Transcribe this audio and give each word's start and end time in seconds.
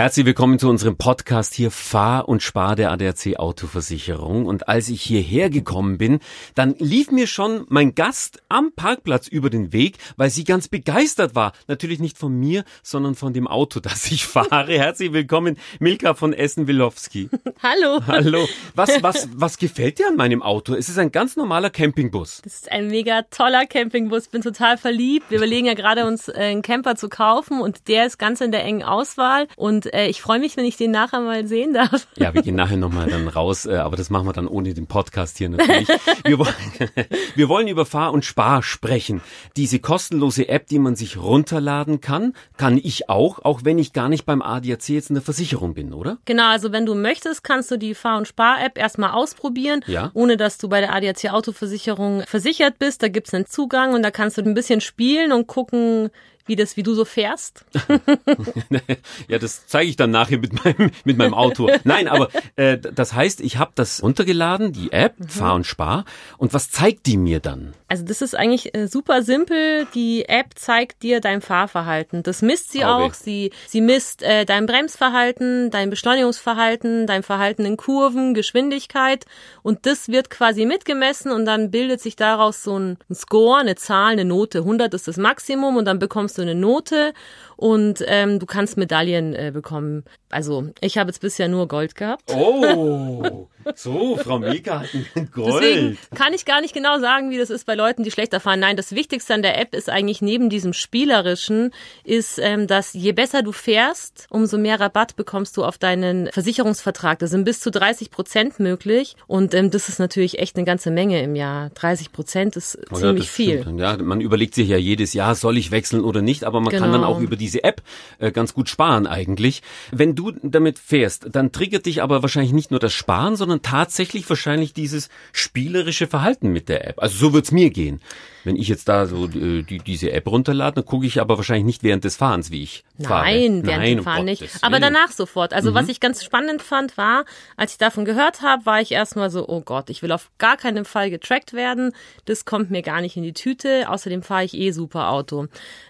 Herzlich 0.00 0.24
willkommen 0.24 0.58
zu 0.58 0.70
unserem 0.70 0.96
Podcast 0.96 1.52
hier 1.52 1.70
Fahr 1.70 2.26
und 2.26 2.42
Spar 2.42 2.74
der 2.74 2.90
ADAC 2.90 3.36
Autoversicherung. 3.36 4.46
Und 4.46 4.66
als 4.66 4.88
ich 4.88 5.02
hierher 5.02 5.50
gekommen 5.50 5.98
bin, 5.98 6.20
dann 6.54 6.74
lief 6.78 7.10
mir 7.10 7.26
schon 7.26 7.66
mein 7.68 7.94
Gast 7.94 8.40
am 8.48 8.72
Parkplatz 8.74 9.28
über 9.28 9.50
den 9.50 9.74
Weg, 9.74 9.98
weil 10.16 10.30
sie 10.30 10.44
ganz 10.44 10.68
begeistert 10.68 11.34
war. 11.34 11.52
Natürlich 11.68 11.98
nicht 11.98 12.16
von 12.16 12.32
mir, 12.32 12.64
sondern 12.82 13.14
von 13.14 13.34
dem 13.34 13.46
Auto, 13.46 13.78
das 13.80 14.10
ich 14.10 14.24
fahre. 14.24 14.72
Herzlich 14.72 15.12
willkommen, 15.12 15.58
Milka 15.80 16.14
von 16.14 16.32
Essen-Wilowski. 16.32 17.28
Hallo. 17.62 18.00
Hallo. 18.06 18.48
Was, 18.74 19.02
was, 19.02 19.28
was 19.34 19.58
gefällt 19.58 19.98
dir 19.98 20.08
an 20.08 20.16
meinem 20.16 20.40
Auto? 20.40 20.74
Es 20.74 20.88
ist 20.88 20.98
ein 20.98 21.12
ganz 21.12 21.36
normaler 21.36 21.68
Campingbus. 21.68 22.40
Das 22.42 22.54
ist 22.54 22.72
ein 22.72 22.86
mega 22.86 23.20
toller 23.30 23.66
Campingbus. 23.66 24.28
Bin 24.28 24.40
total 24.40 24.78
verliebt. 24.78 25.26
Wir 25.28 25.36
überlegen 25.36 25.66
ja 25.66 25.74
gerade 25.74 26.06
uns 26.06 26.28
äh, 26.28 26.36
einen 26.38 26.62
Camper 26.62 26.96
zu 26.96 27.10
kaufen 27.10 27.60
und 27.60 27.86
der 27.88 28.06
ist 28.06 28.18
ganz 28.18 28.40
in 28.40 28.50
der 28.50 28.64
engen 28.64 28.82
Auswahl 28.82 29.46
und 29.56 29.89
äh, 29.92 30.08
ich 30.08 30.20
freue 30.20 30.38
mich, 30.38 30.56
wenn 30.56 30.64
ich 30.64 30.76
den 30.76 30.90
nachher 30.90 31.20
mal 31.20 31.46
sehen 31.46 31.74
darf. 31.74 32.06
Ja, 32.16 32.34
wir 32.34 32.42
gehen 32.42 32.54
nachher 32.54 32.76
nochmal 32.76 33.08
dann 33.08 33.28
raus, 33.28 33.66
äh, 33.66 33.76
aber 33.76 33.96
das 33.96 34.10
machen 34.10 34.26
wir 34.26 34.32
dann 34.32 34.48
ohne 34.48 34.74
den 34.74 34.86
Podcast 34.86 35.38
hier 35.38 35.48
natürlich. 35.48 35.88
Wir 36.24 36.38
wollen, 36.38 36.54
wir 37.34 37.48
wollen 37.48 37.68
über 37.68 37.86
Fahr 37.86 38.12
und 38.12 38.24
Spar 38.24 38.62
sprechen. 38.62 39.20
Diese 39.56 39.78
kostenlose 39.78 40.48
App, 40.48 40.66
die 40.66 40.78
man 40.78 40.96
sich 40.96 41.16
runterladen 41.16 42.00
kann, 42.00 42.34
kann 42.56 42.78
ich 42.82 43.08
auch, 43.08 43.44
auch 43.44 43.60
wenn 43.64 43.78
ich 43.78 43.92
gar 43.92 44.08
nicht 44.08 44.26
beim 44.26 44.42
ADAC 44.42 44.88
jetzt 44.88 45.10
in 45.10 45.14
der 45.14 45.22
Versicherung 45.22 45.74
bin, 45.74 45.92
oder? 45.92 46.18
Genau, 46.24 46.48
also 46.48 46.72
wenn 46.72 46.86
du 46.86 46.94
möchtest, 46.94 47.44
kannst 47.44 47.70
du 47.70 47.76
die 47.76 47.94
Fahr- 47.94 48.18
und 48.18 48.28
Spar-App 48.28 48.78
erstmal 48.78 49.12
ausprobieren, 49.12 49.84
ja? 49.86 50.10
ohne 50.14 50.36
dass 50.36 50.58
du 50.58 50.68
bei 50.68 50.80
der 50.80 50.94
ADAC 50.94 51.32
Autoversicherung 51.32 52.22
versichert 52.26 52.78
bist. 52.78 53.02
Da 53.02 53.08
gibt's 53.08 53.34
einen 53.34 53.46
Zugang 53.46 53.94
und 53.94 54.02
da 54.02 54.10
kannst 54.10 54.38
du 54.38 54.42
ein 54.42 54.54
bisschen 54.54 54.80
spielen 54.80 55.32
und 55.32 55.46
gucken, 55.46 56.10
wie 56.46 56.56
das, 56.56 56.76
wie 56.76 56.82
du 56.82 56.94
so 56.94 57.04
fährst? 57.04 57.64
ja, 59.28 59.38
das 59.38 59.66
zeige 59.66 59.88
ich 59.88 59.96
dann 59.96 60.10
nachher 60.10 60.38
mit 60.38 60.64
meinem 60.64 60.90
mit 61.04 61.16
meinem 61.16 61.34
Auto. 61.34 61.70
Nein, 61.84 62.08
aber 62.08 62.28
äh, 62.56 62.78
das 62.78 63.14
heißt, 63.14 63.40
ich 63.40 63.58
habe 63.58 63.72
das 63.74 64.02
runtergeladen, 64.02 64.72
die 64.72 64.92
App 64.92 65.18
mhm. 65.18 65.28
Fahr 65.28 65.54
und 65.54 65.66
Spar. 65.66 66.04
Und 66.38 66.54
was 66.54 66.70
zeigt 66.70 67.06
die 67.06 67.16
mir 67.16 67.40
dann? 67.40 67.74
Also 67.88 68.04
das 68.04 68.22
ist 68.22 68.36
eigentlich 68.36 68.74
äh, 68.74 68.86
super 68.86 69.22
simpel. 69.22 69.86
Die 69.94 70.28
App 70.28 70.54
zeigt 70.54 71.02
dir 71.02 71.20
dein 71.20 71.40
Fahrverhalten. 71.40 72.22
Das 72.22 72.42
misst 72.42 72.72
sie 72.72 72.78
okay. 72.78 72.86
auch. 72.86 73.14
Sie 73.14 73.50
sie 73.66 73.80
misst 73.80 74.22
äh, 74.22 74.44
dein 74.44 74.66
Bremsverhalten, 74.66 75.70
dein 75.70 75.90
Beschleunigungsverhalten, 75.90 77.06
dein 77.06 77.22
Verhalten 77.22 77.64
in 77.64 77.76
Kurven, 77.76 78.34
Geschwindigkeit 78.34 79.24
und 79.62 79.86
das 79.86 80.08
wird 80.08 80.30
quasi 80.30 80.66
mitgemessen 80.66 81.32
und 81.32 81.44
dann 81.44 81.70
bildet 81.70 82.00
sich 82.00 82.16
daraus 82.16 82.62
so 82.62 82.78
ein, 82.78 82.98
ein 83.08 83.14
Score, 83.14 83.58
eine 83.58 83.74
Zahl, 83.74 84.12
eine 84.12 84.24
Note. 84.24 84.58
100 84.58 84.94
ist 84.94 85.08
das 85.08 85.16
Maximum 85.16 85.76
und 85.76 85.84
dann 85.84 85.98
bekommst 85.98 86.29
du 86.38 86.42
du 86.42 86.42
eine 86.42 86.54
Note 86.54 87.12
und 87.60 88.02
ähm, 88.06 88.38
du 88.38 88.46
kannst 88.46 88.78
Medaillen 88.78 89.34
äh, 89.34 89.50
bekommen. 89.52 90.04
Also 90.30 90.70
ich 90.80 90.96
habe 90.96 91.10
jetzt 91.10 91.20
bisher 91.20 91.46
nur 91.46 91.68
Gold 91.68 91.94
gehabt. 91.94 92.32
Oh, 92.32 93.48
so, 93.74 94.16
Frau 94.16 94.38
Mika 94.38 94.80
hat 94.80 94.88
ein 95.14 95.30
Gold. 95.34 95.62
Deswegen 95.62 95.98
kann 96.14 96.32
ich 96.32 96.46
gar 96.46 96.62
nicht 96.62 96.72
genau 96.72 96.98
sagen, 97.00 97.30
wie 97.30 97.36
das 97.36 97.50
ist 97.50 97.66
bei 97.66 97.74
Leuten, 97.74 98.02
die 98.02 98.10
schlechter 98.10 98.40
fahren. 98.40 98.60
Nein, 98.60 98.76
das 98.76 98.92
Wichtigste 98.92 99.34
an 99.34 99.42
der 99.42 99.60
App 99.60 99.74
ist 99.74 99.90
eigentlich 99.90 100.22
neben 100.22 100.48
diesem 100.48 100.72
Spielerischen, 100.72 101.72
ist, 102.02 102.38
ähm, 102.38 102.66
dass 102.66 102.94
je 102.94 103.12
besser 103.12 103.42
du 103.42 103.52
fährst, 103.52 104.26
umso 104.30 104.56
mehr 104.56 104.80
Rabatt 104.80 105.16
bekommst 105.16 105.56
du 105.58 105.64
auf 105.64 105.76
deinen 105.76 106.28
Versicherungsvertrag. 106.32 107.18
Da 107.18 107.26
sind 107.26 107.44
bis 107.44 107.60
zu 107.60 107.70
30 107.70 108.10
Prozent 108.10 108.58
möglich 108.58 109.16
und 109.26 109.52
ähm, 109.52 109.70
das 109.70 109.90
ist 109.90 109.98
natürlich 109.98 110.38
echt 110.38 110.56
eine 110.56 110.64
ganze 110.64 110.90
Menge 110.90 111.22
im 111.22 111.36
Jahr. 111.36 111.68
30 111.74 112.12
Prozent 112.12 112.56
ist 112.56 112.78
oh 112.90 112.94
ja, 112.94 113.00
ziemlich 113.00 113.30
viel. 113.30 113.60
Stimmt. 113.60 113.80
Ja, 113.80 113.98
man 113.98 114.22
überlegt 114.22 114.54
sich 114.54 114.68
ja 114.68 114.78
jedes 114.78 115.12
Jahr, 115.12 115.34
soll 115.34 115.58
ich 115.58 115.70
wechseln 115.70 116.02
oder 116.04 116.22
nicht, 116.22 116.44
aber 116.44 116.60
man 116.60 116.70
genau. 116.70 116.84
kann 116.84 116.92
dann 116.92 117.04
auch 117.04 117.20
über 117.20 117.36
diese 117.50 117.64
App 117.64 117.82
äh, 118.18 118.30
ganz 118.30 118.54
gut 118.54 118.68
sparen 118.68 119.06
eigentlich. 119.06 119.62
Wenn 119.90 120.14
du 120.14 120.32
damit 120.42 120.78
fährst, 120.78 121.28
dann 121.32 121.52
triggert 121.52 121.86
dich 121.86 122.02
aber 122.02 122.22
wahrscheinlich 122.22 122.52
nicht 122.52 122.70
nur 122.70 122.80
das 122.80 122.92
Sparen, 122.92 123.36
sondern 123.36 123.62
tatsächlich 123.62 124.28
wahrscheinlich 124.28 124.72
dieses 124.72 125.08
spielerische 125.32 126.06
Verhalten 126.06 126.52
mit 126.52 126.68
der 126.68 126.86
App. 126.86 127.02
Also 127.02 127.16
so 127.18 127.32
wird's 127.32 127.50
mir 127.50 127.70
gehen. 127.70 128.00
Wenn 128.44 128.56
ich 128.56 128.68
jetzt 128.68 128.88
da 128.88 129.06
so 129.06 129.26
äh, 129.26 129.62
die, 129.62 129.78
diese 129.78 130.12
App 130.12 130.26
runterlade, 130.26 130.76
dann 130.76 130.84
gucke 130.84 131.06
ich 131.06 131.20
aber 131.20 131.36
wahrscheinlich 131.36 131.64
nicht 131.64 131.82
während 131.82 132.04
des 132.04 132.16
Fahrens, 132.16 132.50
wie 132.50 132.62
ich 132.62 132.84
Nein, 132.96 133.08
fahre. 133.08 133.26
Während 133.26 133.64
Nein, 133.64 133.96
dem 133.96 134.04
Fahren 134.04 134.24
nicht. 134.24 134.44
Aber 134.62 134.80
danach 134.80 135.10
sofort. 135.10 135.52
Also 135.52 135.70
mhm. 135.70 135.74
was 135.74 135.88
ich 135.88 136.00
ganz 136.00 136.24
spannend 136.24 136.62
fand, 136.62 136.96
war, 136.96 137.24
als 137.56 137.72
ich 137.72 137.78
davon 137.78 138.04
gehört 138.04 138.42
habe, 138.42 138.66
war 138.66 138.80
ich 138.80 138.92
erstmal 138.92 139.30
so, 139.30 139.48
oh 139.48 139.60
Gott, 139.60 139.90
ich 139.90 140.02
will 140.02 140.12
auf 140.12 140.30
gar 140.38 140.56
keinen 140.56 140.84
Fall 140.84 141.10
getrackt 141.10 141.52
werden. 141.52 141.92
Das 142.24 142.44
kommt 142.44 142.70
mir 142.70 142.82
gar 142.82 143.00
nicht 143.00 143.16
in 143.16 143.22
die 143.22 143.32
Tüte. 143.32 143.88
Außerdem 143.88 144.22
fahre 144.22 144.44
ich 144.44 144.54
eh 144.54 144.70
super 144.70 145.10
Auto. 145.10 145.46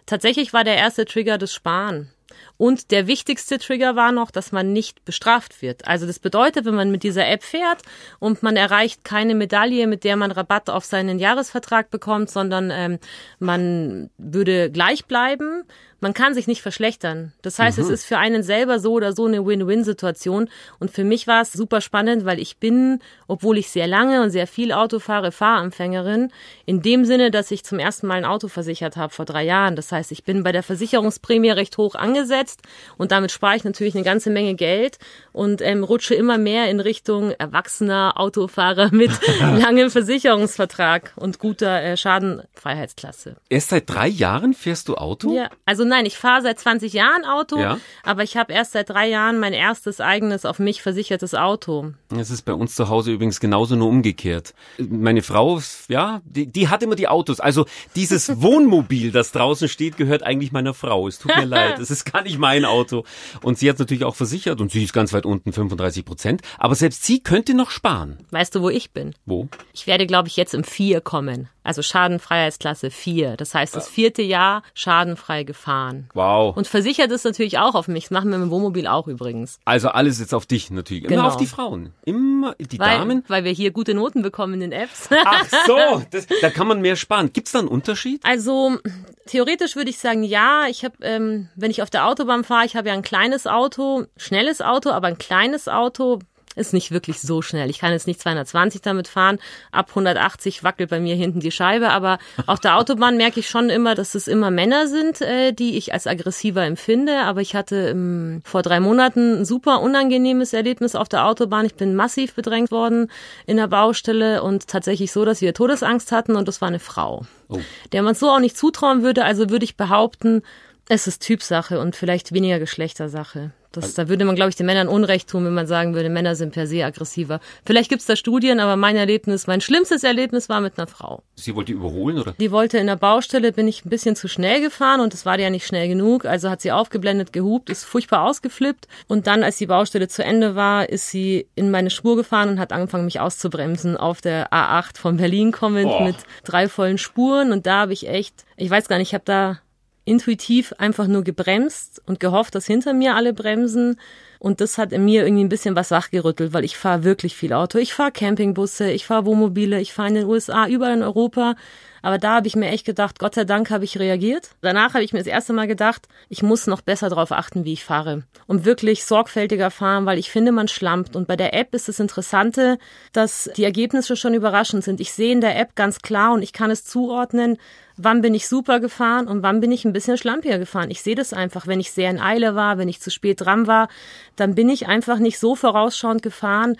Tatsächlich 0.06 0.52
war 0.52 0.64
der 0.64 0.76
erste 0.76 1.04
Trigger 1.04 1.38
das 1.38 1.52
Sparen. 1.52 2.10
Und 2.56 2.90
der 2.90 3.06
wichtigste 3.06 3.58
Trigger 3.58 3.96
war 3.96 4.12
noch, 4.12 4.30
dass 4.30 4.52
man 4.52 4.72
nicht 4.72 5.04
bestraft 5.04 5.62
wird. 5.62 5.86
Also 5.86 6.06
das 6.06 6.18
bedeutet, 6.18 6.64
wenn 6.64 6.74
man 6.74 6.90
mit 6.90 7.02
dieser 7.02 7.26
App 7.26 7.42
fährt 7.42 7.82
und 8.18 8.42
man 8.42 8.56
erreicht 8.56 9.04
keine 9.04 9.34
Medaille, 9.34 9.86
mit 9.86 10.04
der 10.04 10.16
man 10.16 10.30
Rabatt 10.30 10.70
auf 10.70 10.84
seinen 10.84 11.18
Jahresvertrag 11.18 11.90
bekommt, 11.90 12.30
sondern 12.30 12.70
ähm, 12.70 12.98
man 13.38 14.10
würde 14.18 14.70
gleich 14.70 15.06
bleiben, 15.06 15.64
man 16.00 16.14
kann 16.14 16.34
sich 16.34 16.46
nicht 16.46 16.62
verschlechtern. 16.62 17.32
Das 17.42 17.58
heißt, 17.58 17.78
mhm. 17.78 17.84
es 17.84 17.90
ist 17.90 18.04
für 18.06 18.18
einen 18.18 18.42
selber 18.42 18.78
so 18.78 18.92
oder 18.92 19.12
so 19.12 19.26
eine 19.26 19.44
Win-Win-Situation. 19.44 20.48
Und 20.78 20.90
für 20.90 21.04
mich 21.04 21.26
war 21.26 21.42
es 21.42 21.52
super 21.52 21.80
spannend, 21.80 22.24
weil 22.24 22.40
ich 22.40 22.56
bin, 22.56 23.00
obwohl 23.28 23.58
ich 23.58 23.70
sehr 23.70 23.86
lange 23.86 24.22
und 24.22 24.30
sehr 24.30 24.46
viel 24.46 24.72
Auto 24.72 24.98
fahre, 24.98 25.30
Fahranfängerin. 25.30 26.32
In 26.64 26.82
dem 26.82 27.04
Sinne, 27.04 27.30
dass 27.30 27.50
ich 27.50 27.64
zum 27.64 27.78
ersten 27.78 28.06
Mal 28.06 28.14
ein 28.14 28.24
Auto 28.24 28.48
versichert 28.48 28.96
habe 28.96 29.12
vor 29.12 29.26
drei 29.26 29.44
Jahren. 29.44 29.76
Das 29.76 29.92
heißt, 29.92 30.10
ich 30.12 30.24
bin 30.24 30.42
bei 30.42 30.52
der 30.52 30.62
Versicherungsprämie 30.62 31.50
recht 31.50 31.76
hoch 31.76 31.94
angesetzt 31.94 32.62
und 32.96 33.12
damit 33.12 33.30
spare 33.30 33.56
ich 33.56 33.64
natürlich 33.64 33.94
eine 33.94 34.04
ganze 34.04 34.30
Menge 34.30 34.54
Geld 34.54 34.98
und 35.32 35.60
ähm, 35.60 35.84
rutsche 35.84 36.14
immer 36.14 36.38
mehr 36.38 36.70
in 36.70 36.80
Richtung 36.80 37.32
erwachsener 37.32 38.14
Autofahrer 38.16 38.90
mit 38.92 39.10
langem 39.40 39.90
Versicherungsvertrag 39.90 41.12
und 41.16 41.38
guter 41.38 41.82
äh, 41.82 41.96
Schadenfreiheitsklasse. 41.96 43.36
Erst 43.48 43.68
seit 43.68 43.90
drei 43.90 44.08
Jahren 44.08 44.54
fährst 44.54 44.88
du 44.88 44.94
Auto? 44.94 45.34
Ja, 45.34 45.50
also 45.66 45.84
nein, 45.90 46.06
ich 46.06 46.16
fahre 46.16 46.42
seit 46.42 46.58
20 46.58 46.92
Jahren 46.92 47.24
Auto, 47.24 47.58
ja? 47.58 47.78
aber 48.02 48.22
ich 48.22 48.36
habe 48.36 48.52
erst 48.52 48.72
seit 48.72 48.88
drei 48.88 49.08
Jahren 49.08 49.38
mein 49.38 49.52
erstes 49.52 50.00
eigenes 50.00 50.46
auf 50.46 50.58
mich 50.58 50.82
versichertes 50.82 51.34
Auto. 51.34 51.92
Es 52.16 52.30
ist 52.30 52.42
bei 52.42 52.54
uns 52.54 52.74
zu 52.74 52.88
Hause 52.88 53.12
übrigens 53.12 53.40
genauso 53.40 53.76
nur 53.76 53.88
umgekehrt. 53.88 54.54
Meine 54.78 55.22
Frau, 55.22 55.60
ja, 55.88 56.22
die, 56.24 56.46
die 56.46 56.68
hat 56.68 56.82
immer 56.82 56.96
die 56.96 57.08
Autos. 57.08 57.40
Also 57.40 57.66
dieses 57.94 58.40
Wohnmobil, 58.40 59.12
das 59.12 59.32
draußen 59.32 59.68
steht, 59.68 59.96
gehört 59.96 60.22
eigentlich 60.22 60.52
meiner 60.52 60.72
Frau. 60.74 61.06
Es 61.06 61.18
tut 61.18 61.36
mir 61.36 61.44
leid, 61.44 61.78
es 61.78 61.90
ist 61.90 62.10
gar 62.10 62.22
nicht 62.22 62.38
mein 62.38 62.64
Auto. 62.64 63.04
Und 63.42 63.58
sie 63.58 63.68
hat 63.68 63.78
natürlich 63.78 64.04
auch 64.04 64.14
versichert 64.14 64.60
und 64.60 64.72
sie 64.72 64.82
ist 64.82 64.92
ganz 64.92 65.12
weit 65.12 65.26
unten, 65.26 65.52
35 65.52 66.04
Prozent. 66.04 66.42
Aber 66.58 66.74
selbst 66.74 67.04
sie 67.04 67.20
könnte 67.22 67.54
noch 67.54 67.70
sparen. 67.70 68.18
Weißt 68.30 68.54
du, 68.54 68.62
wo 68.62 68.70
ich 68.70 68.92
bin? 68.92 69.14
Wo? 69.26 69.48
Ich 69.72 69.86
werde, 69.86 70.06
glaube 70.06 70.28
ich, 70.28 70.36
jetzt 70.36 70.54
im 70.54 70.64
Vier 70.64 71.00
kommen. 71.00 71.48
Also 71.62 71.82
Schadenfreiheitsklasse 71.82 72.90
4. 72.90 73.36
Das 73.36 73.54
heißt, 73.54 73.76
das 73.76 73.88
vierte 73.88 74.22
Jahr 74.22 74.62
schadenfrei 74.74 75.44
gefahren. 75.44 75.79
Wow. 76.14 76.56
Und 76.56 76.66
versichert 76.66 77.10
ist 77.10 77.24
natürlich 77.24 77.58
auch 77.58 77.74
auf 77.74 77.88
mich. 77.88 78.04
Das 78.04 78.10
machen 78.10 78.30
wir 78.30 78.38
mit 78.38 78.48
dem 78.48 78.50
Wohnmobil 78.50 78.86
auch 78.86 79.06
übrigens. 79.06 79.58
Also 79.64 79.88
alles 79.88 80.20
jetzt 80.20 80.34
auf 80.34 80.46
dich 80.46 80.70
natürlich. 80.70 81.04
Immer 81.04 81.16
genau. 81.16 81.28
auf 81.28 81.36
die 81.36 81.46
Frauen. 81.46 81.92
Immer 82.04 82.54
die 82.58 82.78
weil, 82.78 82.98
Damen. 82.98 83.24
Weil 83.28 83.44
wir 83.44 83.52
hier 83.52 83.70
gute 83.70 83.94
Noten 83.94 84.22
bekommen 84.22 84.54
in 84.54 84.60
den 84.60 84.72
Apps. 84.72 85.08
Ach 85.24 85.46
so, 85.66 86.02
das, 86.10 86.26
da 86.40 86.50
kann 86.50 86.66
man 86.66 86.80
mehr 86.80 86.96
sparen. 86.96 87.32
Gibt's 87.32 87.52
da 87.52 87.60
einen 87.60 87.68
Unterschied? 87.68 88.24
Also 88.24 88.78
theoretisch 89.26 89.76
würde 89.76 89.90
ich 89.90 89.98
sagen, 89.98 90.22
ja. 90.22 90.66
Ich 90.68 90.84
habe, 90.84 90.96
ähm, 91.02 91.48
wenn 91.56 91.70
ich 91.70 91.82
auf 91.82 91.90
der 91.90 92.06
Autobahn 92.06 92.44
fahre, 92.44 92.66
ich 92.66 92.76
habe 92.76 92.88
ja 92.88 92.94
ein 92.94 93.02
kleines 93.02 93.46
Auto, 93.46 94.06
schnelles 94.16 94.60
Auto, 94.60 94.90
aber 94.90 95.08
ein 95.08 95.18
kleines 95.18 95.68
Auto 95.68 96.20
ist 96.56 96.72
nicht 96.72 96.90
wirklich 96.90 97.20
so 97.20 97.42
schnell. 97.42 97.70
Ich 97.70 97.78
kann 97.78 97.92
jetzt 97.92 98.06
nicht 98.06 98.20
220 98.20 98.82
damit 98.82 99.06
fahren. 99.06 99.38
Ab 99.70 99.86
180 99.90 100.64
wackelt 100.64 100.90
bei 100.90 100.98
mir 100.98 101.14
hinten 101.14 101.40
die 101.40 101.52
Scheibe. 101.52 101.90
Aber 101.90 102.18
auf 102.46 102.58
der 102.58 102.76
Autobahn 102.76 103.16
merke 103.16 103.40
ich 103.40 103.48
schon 103.48 103.70
immer, 103.70 103.94
dass 103.94 104.14
es 104.16 104.26
immer 104.26 104.50
Männer 104.50 104.88
sind, 104.88 105.20
äh, 105.20 105.52
die 105.52 105.76
ich 105.76 105.92
als 105.92 106.08
aggressiver 106.08 106.64
empfinde. 106.64 107.20
Aber 107.20 107.40
ich 107.40 107.54
hatte 107.54 107.90
ähm, 107.90 108.42
vor 108.44 108.62
drei 108.62 108.80
Monaten 108.80 109.40
ein 109.40 109.44
super 109.44 109.80
unangenehmes 109.80 110.52
Erlebnis 110.52 110.96
auf 110.96 111.08
der 111.08 111.26
Autobahn. 111.26 111.66
Ich 111.66 111.76
bin 111.76 111.94
massiv 111.94 112.34
bedrängt 112.34 112.72
worden 112.72 113.10
in 113.46 113.56
der 113.56 113.68
Baustelle 113.68 114.42
und 114.42 114.66
tatsächlich 114.66 115.12
so, 115.12 115.24
dass 115.24 115.40
wir 115.40 115.54
Todesangst 115.54 116.10
hatten 116.10 116.34
und 116.34 116.48
das 116.48 116.60
war 116.60 116.68
eine 116.68 116.80
Frau, 116.80 117.26
oh. 117.48 117.60
der 117.92 118.02
man 118.02 118.14
so 118.14 118.28
auch 118.28 118.40
nicht 118.40 118.56
zutrauen 118.56 119.02
würde. 119.02 119.24
Also 119.24 119.50
würde 119.50 119.64
ich 119.64 119.76
behaupten, 119.76 120.42
es 120.88 121.06
ist 121.06 121.22
Typsache 121.22 121.78
und 121.78 121.94
vielleicht 121.94 122.32
weniger 122.32 122.58
Geschlechtersache. 122.58 123.52
Das, 123.72 123.94
da 123.94 124.08
würde 124.08 124.24
man, 124.24 124.34
glaube 124.34 124.50
ich, 124.50 124.56
den 124.56 124.66
Männern 124.66 124.88
Unrecht 124.88 125.28
tun, 125.28 125.44
wenn 125.44 125.54
man 125.54 125.66
sagen 125.66 125.94
würde, 125.94 126.08
Männer 126.08 126.34
sind 126.34 126.52
per 126.52 126.66
se 126.66 126.84
aggressiver. 126.84 127.40
Vielleicht 127.64 127.88
gibt's 127.88 128.06
da 128.06 128.16
Studien, 128.16 128.58
aber 128.58 128.76
mein 128.76 128.96
Erlebnis, 128.96 129.46
mein 129.46 129.60
schlimmstes 129.60 130.02
Erlebnis 130.02 130.48
war 130.48 130.60
mit 130.60 130.76
einer 130.76 130.88
Frau. 130.88 131.22
Sie 131.36 131.54
wollte 131.54 131.72
überholen, 131.72 132.18
oder? 132.18 132.34
Die 132.40 132.50
wollte 132.50 132.78
in 132.78 132.88
der 132.88 132.96
Baustelle, 132.96 133.52
bin 133.52 133.68
ich 133.68 133.84
ein 133.84 133.88
bisschen 133.88 134.16
zu 134.16 134.26
schnell 134.26 134.60
gefahren 134.60 135.00
und 135.00 135.14
es 135.14 135.24
war 135.24 135.38
ja 135.38 135.50
nicht 135.50 135.66
schnell 135.66 135.88
genug. 135.88 136.24
Also 136.24 136.50
hat 136.50 136.60
sie 136.60 136.72
aufgeblendet, 136.72 137.32
gehupt, 137.32 137.70
ist 137.70 137.84
furchtbar 137.84 138.22
ausgeflippt. 138.22 138.88
Und 139.06 139.26
dann, 139.26 139.44
als 139.44 139.58
die 139.58 139.66
Baustelle 139.66 140.08
zu 140.08 140.24
Ende 140.24 140.56
war, 140.56 140.88
ist 140.88 141.08
sie 141.08 141.46
in 141.54 141.70
meine 141.70 141.90
Spur 141.90 142.16
gefahren 142.16 142.48
und 142.48 142.58
hat 142.58 142.72
angefangen, 142.72 143.04
mich 143.04 143.20
auszubremsen 143.20 143.96
auf 143.96 144.20
der 144.20 144.52
A8 144.52 144.98
von 144.98 145.16
Berlin 145.16 145.52
kommend 145.52 145.90
oh. 145.90 146.02
mit 146.02 146.16
drei 146.44 146.68
vollen 146.68 146.98
Spuren. 146.98 147.52
Und 147.52 147.66
da 147.66 147.80
habe 147.80 147.92
ich 147.92 148.08
echt, 148.08 148.44
ich 148.56 148.68
weiß 148.68 148.88
gar 148.88 148.98
nicht, 148.98 149.08
ich 149.08 149.14
habe 149.14 149.24
da 149.24 149.60
intuitiv 150.10 150.74
einfach 150.78 151.06
nur 151.06 151.22
gebremst 151.22 152.02
und 152.06 152.20
gehofft, 152.20 152.54
dass 152.54 152.66
hinter 152.66 152.92
mir 152.92 153.14
alle 153.14 153.32
bremsen. 153.32 153.98
Und 154.40 154.62
das 154.62 154.78
hat 154.78 154.92
in 154.92 155.04
mir 155.04 155.24
irgendwie 155.24 155.44
ein 155.44 155.50
bisschen 155.50 155.76
was 155.76 155.90
wachgerüttelt, 155.90 156.54
weil 156.54 156.64
ich 156.64 156.78
fahre 156.78 157.04
wirklich 157.04 157.36
viel 157.36 157.52
Auto. 157.52 157.76
Ich 157.76 157.92
fahre 157.92 158.10
Campingbusse, 158.10 158.90
ich 158.90 159.04
fahre 159.04 159.26
Wohnmobile, 159.26 159.78
ich 159.78 159.92
fahre 159.92 160.08
in 160.08 160.14
den 160.14 160.24
USA, 160.24 160.66
überall 160.66 160.94
in 160.94 161.02
Europa. 161.02 161.56
Aber 162.00 162.16
da 162.16 162.36
habe 162.36 162.46
ich 162.46 162.56
mir 162.56 162.68
echt 162.68 162.86
gedacht, 162.86 163.18
Gott 163.18 163.34
sei 163.34 163.44
Dank 163.44 163.70
habe 163.70 163.84
ich 163.84 163.98
reagiert. 163.98 164.52
Danach 164.62 164.94
habe 164.94 165.04
ich 165.04 165.12
mir 165.12 165.18
das 165.18 165.26
erste 165.26 165.52
Mal 165.52 165.66
gedacht, 165.66 166.08
ich 166.30 166.42
muss 166.42 166.66
noch 166.66 166.80
besser 166.80 167.10
darauf 167.10 167.32
achten, 167.32 167.66
wie 167.66 167.74
ich 167.74 167.84
fahre. 167.84 168.22
Und 168.46 168.64
wirklich 168.64 169.04
sorgfältiger 169.04 169.70
fahren, 169.70 170.06
weil 170.06 170.18
ich 170.18 170.30
finde, 170.30 170.52
man 170.52 170.68
schlampt. 170.68 171.16
Und 171.16 171.28
bei 171.28 171.36
der 171.36 171.52
App 171.52 171.74
ist 171.74 171.88
das 171.88 172.00
Interessante, 172.00 172.78
dass 173.12 173.50
die 173.58 173.64
Ergebnisse 173.64 174.16
schon 174.16 174.32
überraschend 174.32 174.84
sind. 174.84 175.00
Ich 175.00 175.12
sehe 175.12 175.32
in 175.32 175.42
der 175.42 175.58
App 175.58 175.76
ganz 175.76 176.00
klar 176.00 176.32
und 176.32 176.42
ich 176.42 176.54
kann 176.54 176.70
es 176.70 176.84
zuordnen, 176.86 177.58
wann 178.02 178.22
bin 178.22 178.34
ich 178.34 178.48
super 178.48 178.80
gefahren 178.80 179.28
und 179.28 179.42
wann 179.42 179.60
bin 179.60 179.72
ich 179.72 179.84
ein 179.84 179.92
bisschen 179.92 180.16
schlampiger 180.16 180.58
gefahren. 180.58 180.90
Ich 180.90 181.02
sehe 181.02 181.14
das 181.14 181.32
einfach, 181.32 181.66
wenn 181.66 181.80
ich 181.80 181.92
sehr 181.92 182.10
in 182.10 182.18
Eile 182.18 182.54
war, 182.54 182.78
wenn 182.78 182.88
ich 182.88 183.00
zu 183.00 183.10
spät 183.10 183.42
dran 183.42 183.66
war, 183.66 183.88
dann 184.36 184.54
bin 184.54 184.68
ich 184.68 184.86
einfach 184.86 185.18
nicht 185.18 185.38
so 185.38 185.54
vorausschauend 185.54 186.22
gefahren, 186.22 186.76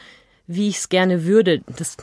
wie 0.47 0.69
ich 0.69 0.79
es 0.79 0.89
gerne 0.89 1.25
würde. 1.25 1.63
Das 1.77 1.97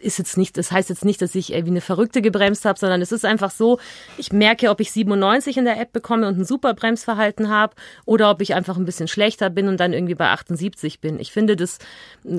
ist 0.00 0.18
jetzt 0.18 0.36
nicht, 0.36 0.56
das 0.56 0.70
heißt 0.70 0.90
jetzt 0.90 1.04
nicht, 1.04 1.20
dass 1.22 1.34
ich 1.34 1.48
wie 1.48 1.54
eine 1.54 1.80
Verrückte 1.80 2.22
gebremst 2.22 2.64
habe, 2.64 2.78
sondern 2.78 3.00
es 3.00 3.12
ist 3.12 3.24
einfach 3.24 3.50
so, 3.50 3.78
ich 4.18 4.32
merke, 4.32 4.70
ob 4.70 4.80
ich 4.80 4.92
97 4.92 5.56
in 5.56 5.64
der 5.64 5.80
App 5.80 5.92
bekomme 5.92 6.28
und 6.28 6.38
ein 6.38 6.44
super 6.44 6.74
Bremsverhalten 6.74 7.48
habe 7.48 7.74
oder 8.04 8.30
ob 8.30 8.40
ich 8.40 8.54
einfach 8.54 8.76
ein 8.76 8.84
bisschen 8.84 9.08
schlechter 9.08 9.50
bin 9.50 9.68
und 9.68 9.80
dann 9.80 9.92
irgendwie 9.92 10.14
bei 10.14 10.28
78 10.28 11.00
bin. 11.00 11.18
Ich 11.18 11.32
finde, 11.32 11.56
das 11.56 11.78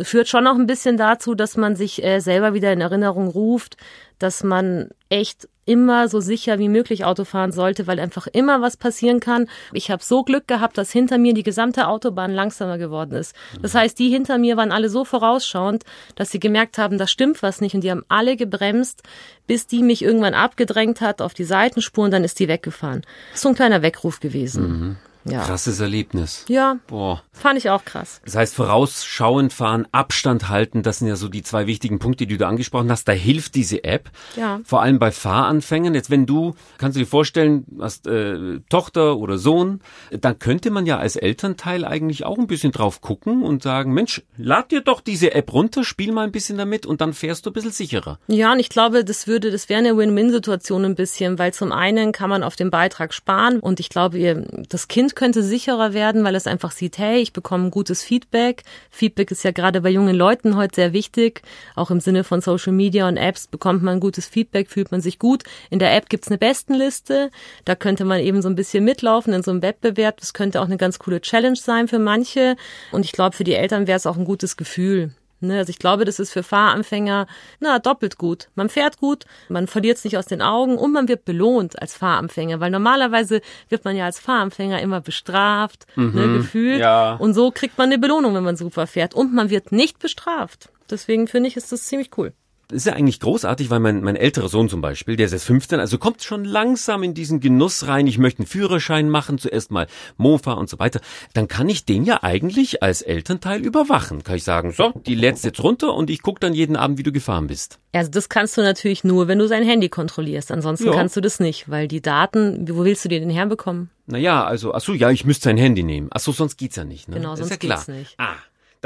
führt 0.04 0.28
schon 0.28 0.44
noch 0.44 0.56
ein 0.56 0.68
bisschen 0.68 0.98
dazu, 0.98 1.36
dass 1.36 1.58
man 1.58 1.76
sich 1.76 2.04
äh, 2.04 2.20
selber 2.20 2.54
wieder 2.54 2.72
in 2.72 2.82
Erinnerung 2.82 3.28
ruft, 3.28 3.78
dass 4.20 4.44
man 4.44 4.90
echt 5.10 5.48
immer 5.68 6.08
so 6.08 6.22
sicher 6.22 6.60
wie 6.60 6.70
möglich 6.70 7.04
Auto 7.04 7.26
fahren 7.26 7.52
sollte, 7.52 7.88
weil 7.88 8.00
einfach 8.00 8.28
immer 8.28 8.62
was 8.62 8.78
passieren 8.78 9.20
kann. 9.20 9.48
Ich 9.74 9.92
habe 9.92 10.02
so 10.04 10.24
Glück 10.24 10.48
gehabt, 10.48 10.78
dass 10.78 10.92
hinter 10.92 11.18
mir 11.18 11.34
die 11.34 11.44
gesamte 11.44 11.88
Autobahn 11.88 12.34
langsamer 12.34 12.78
geworden 12.78 13.16
ist. 13.16 13.36
Das 13.62 13.76
heißt, 13.76 14.00
die 14.00 14.10
hinter 14.10 14.38
mir 14.38 14.56
waren 14.56 14.72
alle 14.72 14.90
so 14.90 15.04
vorausschauend, 15.04 15.84
dass 16.16 16.32
sie 16.32 16.40
gemerkt 16.40 16.78
haben, 16.78 16.98
da 16.98 17.06
stimmt 17.06 17.44
was 17.44 17.60
nicht 17.60 17.76
und 17.76 17.82
die 17.82 17.92
haben 17.92 18.06
alle 18.08 18.38
gebremst, 18.38 19.04
bis 19.46 19.68
die 19.68 19.84
mich 19.84 20.02
irgendwann 20.02 20.34
abgedrängt 20.34 21.02
hat 21.02 21.22
auf 21.22 21.34
die 21.34 21.44
Seitenspuren, 21.44 22.12
dann 22.12 22.24
ist 22.24 22.40
die 22.40 22.48
weggefahren. 22.48 23.02
So 23.34 23.50
ein 23.50 23.56
kleiner 23.56 23.82
Weckruf 23.82 24.22
gewesen. 24.22 24.68
Mhm. 24.68 24.96
Ja. 25.30 25.44
Krasses 25.44 25.80
Erlebnis. 25.80 26.46
Ja. 26.48 26.78
Boah. 26.88 27.24
Fand 27.32 27.58
ich 27.58 27.70
auch 27.70 27.86
krass. 27.86 28.22
Das 28.26 28.36
heißt, 28.36 28.56
vorausschauend 28.56 29.54
fahren, 29.54 29.88
Abstand 29.92 30.50
halten, 30.50 30.84
das 30.84 31.00
sind 31.00 31.08
ja 31.08 31.16
so 31.16 31.28
die 31.28 31.44
zwei 31.44 31.68
wichtigen 31.68 32.00
Punkte, 32.00 32.26
die 32.28 32.38
du 32.38 32.48
angesprochen 32.48 32.92
hast. 32.92 33.08
Da 33.08 33.12
hilft 33.12 33.56
diese 33.56 33.84
App. 33.84 34.10
Ja. 34.36 34.62
Vor 34.64 34.82
allem 34.82 35.00
bei 35.00 35.12
Fahranfängern. 35.12 35.94
Jetzt, 35.94 36.10
wenn 36.10 36.26
du, 36.26 36.56
kannst 36.78 36.96
du 36.96 37.00
dir 37.00 37.08
vorstellen, 37.08 37.66
hast 37.80 38.08
äh, 38.08 38.60
Tochter 38.70 39.18
oder 39.18 39.38
Sohn, 39.38 39.82
dann 40.12 40.40
könnte 40.40 40.72
man 40.72 40.86
ja 40.86 40.98
als 40.98 41.16
Elternteil 41.16 41.86
eigentlich 41.86 42.26
auch 42.26 42.38
ein 42.38 42.48
bisschen 42.48 42.72
drauf 42.72 43.02
gucken 43.02 43.44
und 43.44 43.64
sagen, 43.64 43.94
Mensch, 43.94 44.24
lad 44.38 44.72
dir 44.72 44.82
doch 44.82 45.02
diese 45.02 45.34
App 45.34 45.54
runter, 45.54 45.84
spiel 45.84 46.12
mal 46.12 46.24
ein 46.24 46.32
bisschen 46.32 46.58
damit 46.58 46.86
und 46.86 47.02
dann 47.02 47.14
fährst 47.14 47.46
du 47.46 47.50
ein 47.50 47.54
bisschen 47.54 47.72
sicherer. 47.72 48.20
Ja, 48.28 48.54
und 48.54 48.60
ich 48.60 48.70
glaube, 48.70 49.04
das 49.04 49.28
würde, 49.28 49.52
das 49.52 49.70
wäre 49.70 49.80
eine 49.80 49.98
Win-Win-Situation 49.98 50.86
ein 50.86 50.96
bisschen, 50.96 51.38
weil 51.38 51.54
zum 51.54 51.72
einen 51.72 52.12
kann 52.12 52.30
man 52.30 52.44
auf 52.44 52.56
dem 52.56 52.72
Beitrag 52.72 53.14
sparen 53.14 53.60
und 53.60 53.80
ich 53.80 53.90
glaube, 53.90 54.46
das 54.70 54.88
Kind 54.88 55.16
könnte 55.18 55.42
sicherer 55.42 55.94
werden, 55.94 56.24
weil 56.24 56.36
es 56.36 56.46
einfach 56.46 56.70
sieht, 56.70 57.00
hey, 57.00 57.20
ich 57.20 57.34
bekomme 57.34 57.72
gutes 57.72 58.04
Feedback. 58.04 58.64
Feedback 58.92 59.32
ist 59.32 59.44
ja 59.44 59.50
gerade 59.50 59.82
bei 59.82 59.90
jungen 59.90 60.16
Leuten 60.16 60.56
heute 60.56 60.76
sehr 60.76 60.94
wichtig. 60.94 61.42
Auch 61.76 61.90
im 61.90 62.00
Sinne 62.00 62.24
von 62.24 62.40
Social 62.40 62.72
Media 62.72 63.08
und 63.08 63.18
Apps 63.18 63.48
bekommt 63.48 63.82
man 63.82 64.00
gutes 64.00 64.28
Feedback, 64.28 64.70
fühlt 64.70 64.92
man 64.92 65.02
sich 65.02 65.18
gut. 65.18 65.44
In 65.72 65.80
der 65.80 65.96
App 65.96 66.08
gibt's 66.10 66.28
eine 66.28 66.38
Bestenliste. 66.38 67.32
Da 67.66 67.74
könnte 67.74 68.06
man 68.06 68.20
eben 68.20 68.44
so 68.44 68.48
ein 68.48 68.56
bisschen 68.56 68.86
mitlaufen 68.86 69.34
in 69.34 69.42
so 69.42 69.50
einem 69.50 69.64
Wettbewerb. 69.64 70.18
Das 70.20 70.36
könnte 70.36 70.62
auch 70.62 70.66
eine 70.66 70.78
ganz 70.78 71.00
coole 71.00 71.20
Challenge 71.20 71.58
sein 71.58 71.88
für 71.88 72.00
manche. 72.00 72.56
Und 72.92 73.04
ich 73.04 73.12
glaube, 73.12 73.36
für 73.36 73.44
die 73.44 73.56
Eltern 73.56 73.88
wäre 73.88 73.98
es 73.98 74.06
auch 74.06 74.18
ein 74.18 74.26
gutes 74.26 74.56
Gefühl. 74.56 75.14
Ne, 75.40 75.60
also 75.60 75.70
ich 75.70 75.78
glaube, 75.78 76.04
das 76.04 76.20
ist 76.20 76.32
für 76.32 76.42
Fahranfänger 76.42 77.28
na 77.60 77.78
doppelt 77.78 78.18
gut. 78.18 78.50
Man 78.56 78.70
fährt 78.70 78.98
gut, 78.98 79.26
man 79.50 79.68
verliert 79.68 79.98
es 79.98 80.04
nicht 80.04 80.18
aus 80.18 80.26
den 80.26 80.42
Augen 80.42 80.78
und 80.78 80.92
man 80.92 81.08
wird 81.08 81.26
belohnt 81.26 81.80
als 81.80 81.96
Fahranfänger, 81.96 82.60
weil 82.60 82.72
normalerweise 82.72 83.42
wird 83.70 83.86
man 83.86 83.96
ja 83.96 84.06
als 84.06 84.20
Fahranfänger 84.20 84.82
immer 84.82 85.00
bestraft, 85.00 85.86
ne, 85.96 86.04
mhm, 86.04 86.16
ne, 86.16 86.38
gefühlt. 86.40 86.80
Ja. 86.80 87.14
Und 87.14 87.36
so 87.36 87.52
kriegt 87.52 87.78
man 87.78 87.88
eine 87.88 88.00
Belohnung, 88.00 88.34
wenn 88.34 88.44
man 88.44 88.58
super 88.58 88.88
fährt 88.88 89.14
und 89.14 89.34
man 89.34 89.52
wird 89.52 89.72
nicht 89.72 90.00
bestraft. 90.00 90.70
Deswegen 90.90 91.28
finde 91.28 91.50
ich, 91.50 91.58
ist 91.58 91.72
das 91.72 91.84
ziemlich 91.84 92.18
cool 92.18 92.34
ist 92.72 92.86
ja 92.86 92.94
eigentlich 92.94 93.20
großartig, 93.20 93.70
weil 93.70 93.80
mein, 93.80 94.02
mein 94.02 94.16
älterer 94.16 94.50
Sohn 94.50 94.70
zum 94.70 94.82
Beispiel, 94.82 95.16
der 95.16 95.28
ist 95.28 95.32
jetzt 95.32 95.46
15, 95.46 95.80
also 95.80 95.98
kommt 95.98 96.24
schon 96.24 96.44
langsam 96.44 97.04
in 97.04 97.14
diesen 97.14 97.40
Genuss 97.40 97.88
rein, 97.88 98.08
ich 98.08 98.18
möchte 98.18 98.40
einen 98.40 98.48
Führerschein 98.48 99.10
machen, 99.10 99.38
zuerst 99.38 99.72
mal 99.72 99.88
Mofa 100.18 100.54
und 100.54 100.70
so 100.70 100.80
weiter. 100.80 101.00
Dann 101.34 101.48
kann 101.48 101.70
ich 101.70 101.86
den 101.86 102.04
ja 102.04 102.24
eigentlich 102.24 102.84
als 102.84 103.02
Elternteil 103.02 103.62
überwachen. 103.62 104.24
Kann 104.24 104.36
ich 104.36 104.44
sagen, 104.44 104.72
so, 104.72 104.92
die 105.06 105.16
lädst 105.16 105.46
jetzt 105.46 105.64
runter 105.64 105.94
und 105.94 106.10
ich 106.10 106.22
gucke 106.22 106.40
dann 106.40 106.54
jeden 106.54 106.76
Abend, 106.76 106.98
wie 106.98 107.04
du 107.04 107.12
gefahren 107.12 107.48
bist. 107.48 107.80
Also 107.94 108.12
das 108.12 108.30
kannst 108.30 108.58
du 108.58 108.62
natürlich 108.62 109.04
nur, 109.04 109.28
wenn 109.28 109.40
du 109.40 109.48
sein 109.48 109.64
Handy 109.64 109.90
kontrollierst. 109.90 110.52
Ansonsten 110.52 110.88
ja. 110.88 110.94
kannst 110.94 111.16
du 111.16 111.22
das 111.22 111.40
nicht, 111.40 111.70
weil 111.70 111.88
die 111.88 112.02
Daten, 112.02 112.68
wo 112.70 112.84
willst 112.84 113.06
du 113.06 113.10
die 113.10 113.20
denn 113.20 113.30
herbekommen? 113.30 113.90
Naja, 114.08 114.44
also, 114.46 114.74
ach 114.74 114.82
so, 114.82 114.94
ja, 114.94 115.10
ich 115.10 115.26
müsste 115.26 115.46
sein 115.46 115.58
Handy 115.58 115.84
nehmen. 115.84 116.08
Ach 116.12 116.20
so, 116.20 116.32
sonst 116.32 116.58
geht's 116.58 116.76
ja 116.76 116.86
nicht. 116.86 117.10
Ne? 117.10 117.16
Genau, 117.16 117.36
sonst 117.36 117.52
ist 117.52 117.64
ja 117.64 117.76
geht's 117.76 117.88
nicht. 117.88 118.16
Ah. 118.18 118.36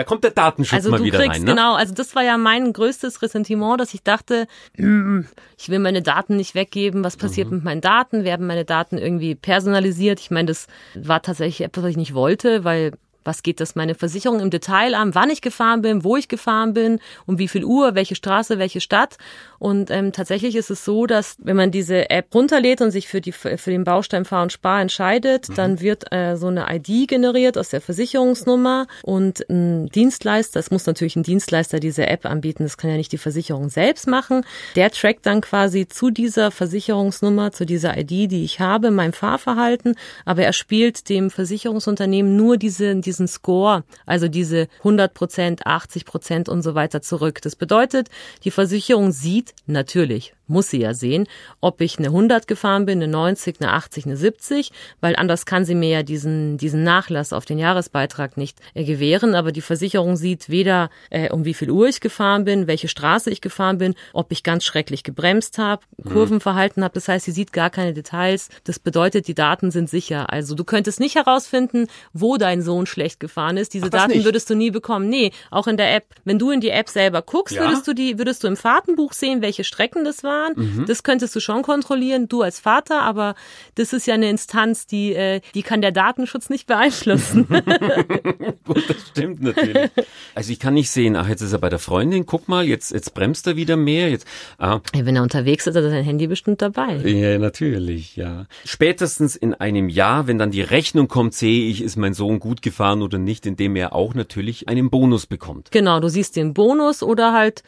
Da 0.02 0.06
kommt 0.06 0.24
der 0.24 0.32
Datenschutz 0.32 0.74
also 0.74 0.90
mal 0.90 1.04
wieder 1.04 1.20
kriegst, 1.20 1.36
rein. 1.36 1.42
Ne? 1.44 1.52
Genau, 1.52 1.76
also 1.76 1.94
das 1.94 2.16
war 2.16 2.24
ja 2.24 2.36
mein 2.36 2.74
größtes 2.74 3.22
Ressentiment, 3.22 3.80
dass 3.80 3.94
ich 3.94 4.02
dachte, 4.02 4.48
ich 4.76 5.70
will 5.70 5.78
meine 5.78 6.02
Daten 6.02 6.38
nicht 6.38 6.56
weggeben. 6.56 7.04
Was 7.04 7.18
passiert 7.18 7.52
mhm. 7.52 7.58
mit 7.58 7.64
meinen 7.66 7.82
Daten? 7.82 8.24
Werden 8.24 8.48
meine 8.48 8.66
Daten 8.66 8.98
irgendwie 8.98 9.36
personalisiert? 9.36 10.20
Ich 10.20 10.32
meine, 10.32 10.48
das 10.48 10.66
war 10.96 11.22
tatsächlich 11.22 11.62
etwas, 11.62 11.84
was 11.84 11.92
ich 11.92 11.98
nicht 11.98 12.16
wollte, 12.16 12.64
weil 12.64 12.94
was 13.24 13.44
geht 13.44 13.60
das 13.60 13.76
meine 13.76 13.96
Versicherung 13.96 14.40
im 14.40 14.50
Detail 14.50 14.96
an, 14.96 15.16
wann 15.16 15.30
ich 15.30 15.42
gefahren 15.42 15.82
bin, 15.82 16.04
wo 16.04 16.18
ich 16.18 16.28
gefahren 16.28 16.74
bin, 16.74 17.00
um 17.26 17.38
wie 17.38 17.48
viel 17.48 17.64
Uhr, 17.64 17.96
welche 17.96 18.16
Straße, 18.16 18.58
welche 18.60 18.82
Stadt. 18.82 19.18
Und 19.60 19.92
ähm, 19.92 20.12
tatsächlich 20.12 20.56
ist 20.56 20.72
es 20.72 20.84
so, 20.84 21.06
dass 21.06 21.36
wenn 21.40 21.56
man 21.56 21.72
diese 21.72 22.10
App 22.10 22.34
runterlädt 22.34 22.82
und 22.82 22.92
sich 22.92 23.08
für, 23.08 23.22
die, 23.22 23.32
für 23.32 23.58
den 23.70 23.84
Baustein 23.84 24.26
Fahr 24.26 24.44
und 24.44 24.52
Spar 24.52 24.82
entscheidet, 24.82 25.50
mhm. 25.50 25.56
dann 25.56 25.82
wird 25.82 26.12
äh, 26.12 26.36
so 26.36 26.48
eine 26.48 26.66
ID 26.70 27.08
generiert 27.08 27.58
aus 27.58 27.70
der 27.70 27.82
Versicherungsnummer 27.82 28.88
und 29.04 29.48
ein 29.50 29.88
Dienstleister, 29.88 30.60
es 30.60 30.72
muss 30.72 30.86
natürlich 30.86 31.16
ein 31.16 31.24
Dienstleister 31.24 31.80
diese 31.80 32.08
App 32.08 32.26
anbieten, 32.26 32.64
das 32.64 32.78
kann 32.78 32.90
ja 32.90 32.98
nicht 32.98 33.12
die 33.12 33.18
Versicherung 33.18 33.70
selbst 33.70 34.08
machen, 34.08 34.46
der 34.76 34.92
trackt 34.92 35.26
dann 35.26 35.42
quasi 35.42 35.88
zu 35.88 36.10
dieser 36.10 36.52
Versicherungsnummer, 36.52 37.52
zu 37.52 37.66
dieser 37.66 37.98
ID, 37.98 38.32
die 38.32 38.44
ich 38.44 38.60
habe, 38.60 38.92
mein 38.92 39.14
Fahrverhalten, 39.14 39.96
aber 40.26 40.44
er 40.44 40.54
spielt 40.54 41.10
dem 41.10 41.30
Versicherungsunternehmen 41.30 42.36
nur 42.36 42.58
diese, 42.58 42.96
diesen 43.12 43.28
Score, 43.28 43.84
also 44.06 44.28
diese 44.28 44.68
100 44.80 45.14
Prozent, 45.14 45.68
80 45.68 46.06
Prozent 46.06 46.50
und 46.50 46.62
so 46.62 46.76
weiter 46.76 47.02
zurück. 47.02 47.42
Das 47.42 47.56
bedeutet, 47.56 48.08
die 48.44 48.52
Versicherung 48.52 49.12
sieht, 49.12 49.54
natürlich, 49.66 50.34
muss 50.52 50.70
sie 50.70 50.82
ja 50.82 50.94
sehen, 50.94 51.28
ob 51.62 51.82
ich 51.82 51.98
eine 51.98 52.08
100 52.08 52.48
gefahren 52.48 52.86
bin, 52.86 53.00
eine 53.00 53.12
90, 53.12 53.60
eine 53.60 53.74
80, 53.74 54.06
eine 54.06 54.18
70, 54.18 54.72
weil 55.00 55.16
anders 55.16 55.46
kann 55.46 55.66
sie 55.66 55.76
mir 55.76 55.90
ja 55.90 56.04
diesen, 56.04 56.58
diesen 56.58 56.84
Nachlass 56.84 57.34
auf 57.34 57.46
den 57.46 57.58
Jahresbeitrag 57.58 58.38
nicht 58.38 58.60
äh, 58.74 58.84
gewähren. 58.84 59.34
Aber 59.34 59.52
die 59.52 59.62
Versicherung 59.62 60.16
sieht 60.16 60.50
weder, 60.50 60.90
äh, 61.10 61.32
um 61.32 61.46
wie 61.46 61.54
viel 61.54 61.72
Uhr 61.72 61.88
ich 61.88 62.02
gefahren 62.02 62.46
bin, 62.46 62.68
welche 62.68 62.88
Straße 62.88 63.30
ich 63.30 63.42
gefahren 63.42 63.78
bin, 63.78 63.96
ob 64.14 64.32
ich 64.32 64.44
ganz 64.44 64.64
schrecklich 64.64 65.04
gebremst 65.04 65.58
habe, 65.58 65.84
mhm. 65.98 66.12
Kurvenverhalten 66.12 66.84
habe. 66.84 66.94
Das 66.94 67.08
heißt, 67.08 67.26
sie 67.26 67.32
sieht 67.32 67.54
gar 67.54 67.70
keine 67.70 67.94
Details. 67.94 68.50
Das 68.66 68.80
bedeutet, 68.80 69.28
die 69.28 69.34
Daten 69.34 69.72
sind 69.72 69.90
sicher. 69.90 70.32
Also 70.32 70.56
du 70.56 70.64
könntest 70.64 71.00
nicht 71.00 71.16
herausfinden, 71.16 71.88
wo 72.14 72.38
dein 72.38 72.62
Sohn 72.62 72.86
schlecht 72.86 73.20
gefahren 73.20 73.58
ist. 73.58 73.74
Diese 73.74 73.86
Ach, 73.88 73.90
Daten 73.90 74.12
nicht. 74.12 74.26
würdest 74.26 74.50
du 74.50 74.56
nie 74.56 74.72
bekommen. 74.72 75.10
Nee, 75.10 75.32
auch 75.50 75.68
in 75.68 75.78
der 75.78 75.96
App. 75.96 76.06
Wenn 76.26 76.38
du 76.38 76.52
in 76.52 76.62
die 76.62 76.70
App 76.70 76.90
selber 76.90 77.22
guckst, 77.22 77.56
ja? 77.56 77.62
würdest 77.62 77.88
du 77.88 77.94
die, 77.94 78.18
würdest 78.18 78.44
du 78.44 78.48
im 78.48 78.58
Fahrtenbuch 78.58 79.14
sehen, 79.14 79.42
welche 79.42 79.64
Strecken 79.64 80.04
das 80.04 80.24
waren. 80.24 80.41
Mhm. 80.56 80.86
Das 80.86 81.04
könntest 81.04 81.36
du 81.36 81.40
schon 81.40 81.62
kontrollieren, 81.62 82.28
du 82.28 82.42
als 82.42 82.60
Vater, 82.60 83.02
aber 83.02 83.36
das 83.76 83.94
ist 83.94 84.08
ja 84.08 84.14
eine 84.14 84.30
Instanz, 84.30 84.88
die, 84.88 85.14
äh, 85.14 85.42
die 85.54 85.64
kann 85.64 85.82
der 85.82 85.92
Datenschutz 85.92 86.50
nicht 86.50 86.68
beeinflussen. 86.68 87.48
Gut, 88.66 88.90
das 88.90 88.98
stimmt 89.10 89.42
natürlich. 89.42 89.90
Also 90.36 90.52
ich 90.52 90.60
kann 90.60 90.74
nicht 90.74 90.90
sehen, 90.90 91.16
ach, 91.16 91.28
jetzt 91.28 91.42
ist 91.42 91.54
er 91.54 91.60
bei 91.60 91.70
der 91.70 91.80
Freundin, 91.80 92.26
guck 92.26 92.48
mal, 92.48 92.66
jetzt, 92.66 92.92
jetzt 92.92 93.14
bremst 93.14 93.48
er 93.48 93.56
wieder 93.56 93.78
mehr. 93.78 94.10
Jetzt, 94.10 94.28
ah. 94.58 94.80
ja, 94.96 95.06
wenn 95.06 95.16
er 95.16 95.24
unterwegs 95.24 95.68
ist, 95.68 95.76
hat 95.76 95.84
er 95.84 95.90
sein 95.90 96.04
Handy 96.04 96.28
bestimmt 96.28 96.62
dabei. 96.62 96.98
Ja, 96.98 97.38
natürlich, 97.38 98.16
ja. 98.16 98.46
Spätestens 98.66 99.36
in 99.36 99.54
einem 99.54 99.90
Jahr, 99.90 100.28
wenn 100.28 100.38
dann 100.38 100.52
die 100.52 100.62
Rechnung 100.62 101.08
kommt, 101.08 101.34
sehe 101.34 101.70
ich, 101.70 101.82
ist 101.82 101.98
mein 101.98 102.14
Sohn 102.14 102.40
gut 102.40 102.62
gefahren 102.62 103.02
oder 103.02 103.18
nicht, 103.18 103.46
indem 103.46 103.76
er 103.76 103.94
auch 103.94 104.14
natürlich 104.14 104.68
einen 104.68 104.90
Bonus 104.90 105.26
bekommt. 105.26 105.72
Genau, 105.72 106.00
du 106.00 106.08
siehst 106.10 106.36
den 106.36 106.54
Bonus 106.54 107.04
oder 107.04 107.34
halt 107.34 107.64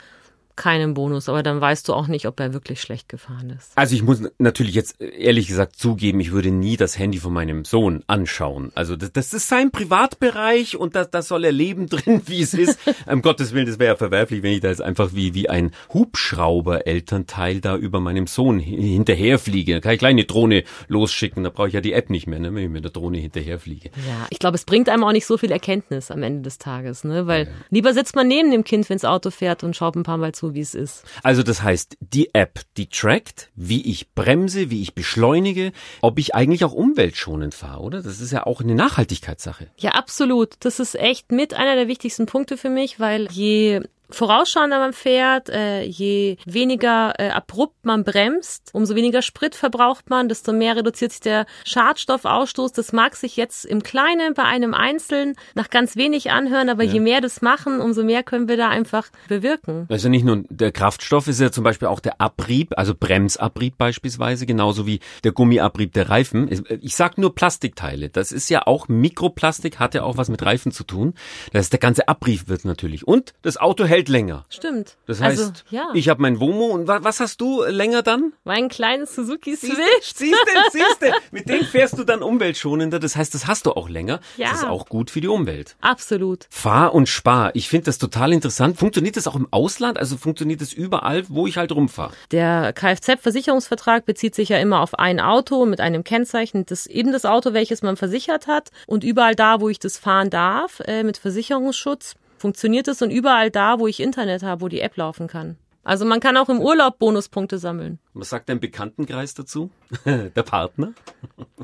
keinen 0.55 0.93
Bonus, 0.93 1.29
aber 1.29 1.43
dann 1.43 1.59
weißt 1.59 1.87
du 1.87 1.93
auch 1.93 2.07
nicht, 2.07 2.27
ob 2.27 2.39
er 2.39 2.53
wirklich 2.53 2.81
schlecht 2.81 3.09
gefahren 3.09 3.49
ist. 3.49 3.71
Also 3.75 3.95
ich 3.95 4.03
muss 4.03 4.21
natürlich 4.37 4.75
jetzt 4.75 5.01
ehrlich 5.01 5.47
gesagt 5.47 5.75
zugeben, 5.75 6.19
ich 6.19 6.31
würde 6.31 6.51
nie 6.51 6.77
das 6.77 6.97
Handy 6.97 7.17
von 7.17 7.33
meinem 7.33 7.65
Sohn 7.65 8.03
anschauen. 8.07 8.71
Also 8.75 8.95
das, 8.95 9.11
das 9.11 9.33
ist 9.33 9.47
sein 9.47 9.71
Privatbereich 9.71 10.77
und 10.77 10.95
da 10.95 11.05
das 11.05 11.27
soll 11.27 11.45
er 11.45 11.51
leben 11.51 11.87
drin, 11.89 12.21
wie 12.25 12.41
es 12.41 12.53
ist. 12.53 12.79
um 13.11 13.21
Gottes 13.21 13.53
Willen, 13.53 13.67
das 13.67 13.79
wäre 13.79 13.93
ja 13.93 13.95
verwerflich, 13.95 14.43
wenn 14.43 14.53
ich 14.53 14.61
da 14.61 14.69
jetzt 14.69 14.81
einfach 14.81 15.09
wie, 15.13 15.33
wie 15.33 15.49
ein 15.49 15.71
Hubschrauber-Elternteil 15.93 17.61
da 17.61 17.75
über 17.75 17.99
meinem 17.99 18.27
Sohn 18.27 18.59
hinterherfliege. 18.59 19.73
Da 19.73 19.79
kann 19.79 19.93
ich 19.93 19.99
gleich 19.99 20.11
eine 20.11 20.25
Drohne 20.25 20.63
losschicken, 20.87 21.43
da 21.43 21.49
brauche 21.49 21.67
ich 21.67 21.73
ja 21.73 21.81
die 21.81 21.93
App 21.93 22.09
nicht 22.09 22.27
mehr, 22.27 22.39
ne, 22.39 22.53
wenn 22.53 22.63
ich 22.63 22.69
mit 22.69 22.83
der 22.83 22.91
Drohne 22.91 23.17
hinterherfliege. 23.17 23.89
Ja, 24.07 24.27
ich 24.29 24.39
glaube, 24.39 24.55
es 24.55 24.65
bringt 24.65 24.89
einem 24.89 25.03
auch 25.03 25.11
nicht 25.11 25.25
so 25.25 25.37
viel 25.37 25.51
Erkenntnis 25.51 26.11
am 26.11 26.23
Ende 26.23 26.43
des 26.43 26.57
Tages, 26.57 27.03
ne? 27.03 27.27
Weil 27.27 27.45
ja. 27.45 27.51
lieber 27.69 27.93
sitzt 27.93 28.15
man 28.15 28.27
neben 28.27 28.51
dem 28.51 28.63
Kind, 28.63 28.89
wenns 28.89 29.05
Auto 29.05 29.31
fährt 29.31 29.63
und 29.63 29.75
schaut 29.75 29.95
ein 29.95 30.03
paar 30.03 30.17
Mal 30.17 30.33
zu 30.33 30.42
so, 30.43 30.53
wie 30.53 30.59
es 30.59 30.75
ist. 30.75 31.03
Also 31.23 31.41
das 31.41 31.63
heißt, 31.63 31.97
die 32.01 32.35
App, 32.35 32.59
die 32.75 32.87
trackt, 32.87 33.49
wie 33.55 33.81
ich 33.89 34.11
bremse, 34.11 34.69
wie 34.69 34.81
ich 34.81 34.93
beschleunige, 34.93 35.71
ob 36.01 36.19
ich 36.19 36.35
eigentlich 36.35 36.65
auch 36.65 36.73
umweltschonend 36.73 37.55
fahre, 37.55 37.81
oder? 37.81 38.03
Das 38.03 38.19
ist 38.19 38.31
ja 38.31 38.45
auch 38.45 38.59
eine 38.61 38.75
Nachhaltigkeitssache. 38.75 39.67
Ja, 39.77 39.91
absolut. 39.91 40.55
Das 40.59 40.79
ist 40.79 40.95
echt 40.95 41.31
mit 41.31 41.53
einer 41.53 41.75
der 41.75 41.87
wichtigsten 41.87 42.25
Punkte 42.25 42.57
für 42.57 42.69
mich, 42.69 42.99
weil 42.99 43.27
je 43.31 43.81
vorausschauender 44.13 44.79
man 44.79 44.93
fährt, 44.93 45.49
äh, 45.49 45.83
je 45.83 46.37
weniger 46.45 47.13
äh, 47.17 47.29
abrupt 47.29 47.85
man 47.85 48.03
bremst, 48.03 48.69
umso 48.73 48.95
weniger 48.95 49.21
Sprit 49.21 49.55
verbraucht 49.55 50.09
man, 50.09 50.29
desto 50.29 50.53
mehr 50.53 50.75
reduziert 50.75 51.11
sich 51.11 51.21
der 51.21 51.45
Schadstoffausstoß. 51.65 52.71
Das 52.73 52.93
mag 52.93 53.15
sich 53.15 53.35
jetzt 53.35 53.65
im 53.65 53.83
Kleinen 53.83 54.33
bei 54.33 54.43
einem 54.43 54.73
Einzelnen 54.73 55.35
nach 55.55 55.69
ganz 55.69 55.95
wenig 55.95 56.31
anhören, 56.31 56.69
aber 56.69 56.83
ja. 56.83 56.93
je 56.93 56.99
mehr 56.99 57.21
das 57.21 57.41
machen, 57.41 57.81
umso 57.81 58.03
mehr 58.03 58.23
können 58.23 58.47
wir 58.47 58.57
da 58.57 58.69
einfach 58.69 59.07
bewirken. 59.27 59.87
Also 59.89 60.09
nicht 60.09 60.25
nur 60.25 60.43
der 60.49 60.71
Kraftstoff 60.71 61.27
ist 61.27 61.39
ja 61.39 61.51
zum 61.51 61.63
Beispiel 61.63 61.87
auch 61.87 61.99
der 61.99 62.21
Abrieb, 62.21 62.73
also 62.77 62.93
Bremsabrieb 62.95 63.77
beispielsweise, 63.77 64.45
genauso 64.45 64.87
wie 64.87 64.99
der 65.23 65.31
Gummiabrieb 65.31 65.93
der 65.93 66.09
Reifen. 66.09 66.49
Ich 66.81 66.95
sag 66.95 67.17
nur 67.17 67.35
Plastikteile. 67.35 68.09
Das 68.09 68.31
ist 68.31 68.49
ja 68.49 68.65
auch 68.65 68.87
Mikroplastik, 68.87 69.79
hat 69.79 69.95
ja 69.95 70.03
auch 70.03 70.17
was 70.17 70.29
mit 70.29 70.43
Reifen 70.43 70.71
zu 70.71 70.83
tun. 70.83 71.13
Das 71.51 71.65
ist 71.65 71.73
der 71.73 71.79
ganze 71.79 72.07
Abrieb 72.07 72.47
wird 72.47 72.65
natürlich. 72.65 73.07
Und 73.07 73.33
das 73.41 73.57
Auto 73.57 73.85
hält 73.85 74.02
hält 74.03 74.09
länger. 74.09 74.45
Stimmt. 74.49 74.97
Das 75.05 75.21
heißt, 75.21 75.39
also, 75.39 75.53
ja. 75.69 75.89
ich 75.93 76.09
habe 76.09 76.21
mein 76.21 76.39
Womo 76.39 76.65
und 76.67 76.87
was 76.87 77.19
hast 77.19 77.39
du 77.41 77.63
länger 77.63 78.03
dann? 78.03 78.33
Mein 78.43 78.69
kleines 78.69 79.15
Suzuki 79.15 79.55
Swift. 79.55 79.77
Siehste, 80.01 80.35
siehste, 80.71 81.13
mit 81.31 81.47
dem 81.47 81.63
fährst 81.63 81.97
du 81.97 82.03
dann 82.03 82.21
umweltschonender. 82.21 82.99
Das 82.99 83.15
heißt, 83.15 83.33
das 83.33 83.47
hast 83.47 83.65
du 83.65 83.71
auch 83.71 83.89
länger. 83.89 84.19
Ja. 84.37 84.49
Das 84.49 84.59
ist 84.59 84.65
auch 84.65 84.87
gut 84.87 85.09
für 85.09 85.21
die 85.21 85.27
Umwelt. 85.27 85.75
Absolut. 85.81 86.47
Fahr 86.49 86.93
und 86.93 87.07
spar. 87.07 87.51
Ich 87.55 87.69
finde 87.69 87.85
das 87.85 87.97
total 87.97 88.33
interessant. 88.33 88.77
Funktioniert 88.77 89.15
das 89.17 89.27
auch 89.27 89.35
im 89.35 89.47
Ausland? 89.51 89.97
Also 89.97 90.17
funktioniert 90.17 90.61
das 90.61 90.73
überall, 90.73 91.23
wo 91.29 91.47
ich 91.47 91.57
halt 91.57 91.71
rumfahre? 91.71 92.13
Der 92.31 92.73
Kfz-Versicherungsvertrag 92.73 94.05
bezieht 94.05 94.35
sich 94.35 94.49
ja 94.49 94.57
immer 94.57 94.81
auf 94.81 94.99
ein 94.99 95.19
Auto 95.19 95.65
mit 95.65 95.79
einem 95.79 96.03
Kennzeichen, 96.03 96.65
das 96.65 96.87
eben 96.87 97.11
das 97.11 97.25
Auto, 97.25 97.53
welches 97.53 97.81
man 97.81 97.95
versichert 97.95 98.47
hat. 98.47 98.69
Und 98.87 99.03
überall 99.03 99.35
da, 99.35 99.61
wo 99.61 99.69
ich 99.69 99.79
das 99.79 99.97
fahren 99.97 100.29
darf, 100.29 100.81
äh, 100.81 101.03
mit 101.03 101.17
Versicherungsschutz, 101.17 102.15
funktioniert 102.43 102.89
es 102.89 103.01
und 103.01 103.09
überall 103.09 103.49
da, 103.49 103.79
wo 103.79 103.87
ich 103.87 104.01
Internet 104.01 104.43
habe, 104.43 104.59
wo 104.59 104.67
die 104.67 104.81
App 104.81 104.97
laufen 104.97 105.27
kann. 105.27 105.55
Also 105.83 106.05
man 106.05 106.21
kann 106.21 106.37
auch 106.37 106.47
im 106.47 106.59
Urlaub 106.59 106.97
Bonuspunkte 106.97 107.57
sammeln. 107.57 107.99
Was 108.13 108.29
sagt 108.29 108.47
dein 108.47 108.59
Bekanntenkreis 108.59 109.33
dazu? 109.33 109.69
Der 110.05 110.43
Partner? 110.43 110.93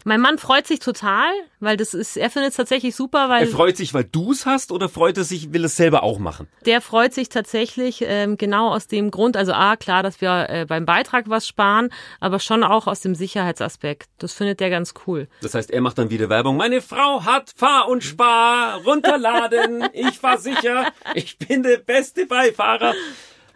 Mein 0.03 0.19
Mann 0.19 0.37
freut 0.37 0.67
sich 0.67 0.79
total, 0.79 1.29
weil 1.59 1.77
das 1.77 1.93
ist, 1.93 2.17
er 2.17 2.29
findet 2.29 2.51
es 2.51 2.57
tatsächlich 2.57 2.95
super, 2.95 3.29
weil. 3.29 3.43
Er 3.43 3.47
freut 3.47 3.77
sich, 3.77 3.93
weil 3.93 4.03
du 4.03 4.31
es 4.31 4.45
hast 4.45 4.71
oder 4.71 4.89
freut 4.89 5.17
er 5.17 5.23
sich, 5.23 5.53
will 5.53 5.63
es 5.63 5.77
selber 5.77 6.03
auch 6.03 6.19
machen? 6.19 6.47
Der 6.65 6.81
freut 6.81 7.13
sich 7.13 7.29
tatsächlich 7.29 8.03
ähm, 8.05 8.37
genau 8.37 8.69
aus 8.69 8.87
dem 8.87 9.11
Grund, 9.11 9.37
also 9.37 9.53
A, 9.53 9.75
klar, 9.75 10.03
dass 10.03 10.21
wir 10.21 10.49
äh, 10.49 10.65
beim 10.65 10.85
Beitrag 10.85 11.29
was 11.29 11.47
sparen, 11.47 11.89
aber 12.19 12.39
schon 12.39 12.63
auch 12.63 12.87
aus 12.87 13.01
dem 13.01 13.15
Sicherheitsaspekt. 13.15 14.09
Das 14.17 14.33
findet 14.33 14.59
der 14.59 14.69
ganz 14.69 14.93
cool. 15.07 15.27
Das 15.41 15.53
heißt, 15.53 15.71
er 15.71 15.81
macht 15.81 15.97
dann 15.97 16.09
wieder 16.09 16.29
Werbung. 16.29 16.57
Meine 16.57 16.81
Frau 16.81 17.23
hat 17.23 17.53
Fahr 17.55 17.87
und 17.87 18.03
Spar, 18.03 18.81
runterladen, 18.83 19.87
ich 19.93 20.19
fahr 20.19 20.39
sicher, 20.39 20.91
ich 21.13 21.37
bin 21.37 21.63
der 21.63 21.77
beste 21.77 22.25
Beifahrer. 22.25 22.93